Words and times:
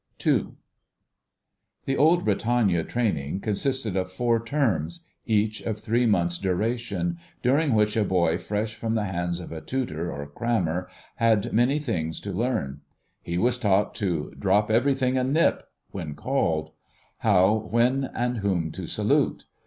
*II.* 0.25 0.47
The 1.85 1.95
old 1.95 2.25
Britannia 2.25 2.83
training 2.83 3.39
consisted 3.41 3.95
of 3.95 4.11
four 4.11 4.43
terms, 4.43 5.05
each 5.27 5.61
of 5.61 5.77
three 5.79 6.07
months' 6.07 6.39
duration, 6.39 7.19
during 7.43 7.75
which 7.75 7.95
a 7.95 8.03
boy 8.03 8.39
fresh 8.39 8.73
from 8.73 8.95
the 8.95 9.03
hands 9.03 9.39
of 9.39 9.51
a 9.51 9.61
tutor 9.61 10.11
or 10.11 10.25
crammer 10.25 10.89
had 11.17 11.53
many 11.53 11.77
things 11.77 12.19
to 12.21 12.31
learn. 12.31 12.81
He 13.21 13.37
was 13.37 13.59
taught 13.59 13.93
to 13.97 14.33
"drop 14.39 14.71
everything 14.71 15.19
and 15.19 15.33
nip!" 15.33 15.67
when 15.91 16.15
called; 16.15 16.71
how, 17.19 17.53
when, 17.69 18.05
and 18.05 18.39
whom 18.39 18.71
to 18.71 18.87
salute. 18.87 19.45